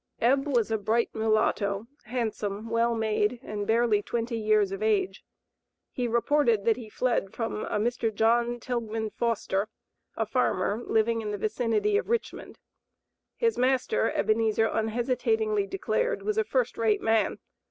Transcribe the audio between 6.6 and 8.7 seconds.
that he fled from Mr. John